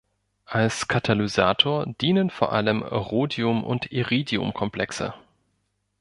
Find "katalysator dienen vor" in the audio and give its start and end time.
0.87-2.53